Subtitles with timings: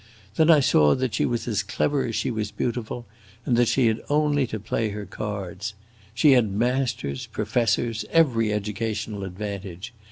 [0.35, 3.05] Then I saw that she was as clever as she was beautiful,
[3.45, 5.75] and that she had only to play her cards.
[6.15, 9.93] She had masters, professors, every educational advantage.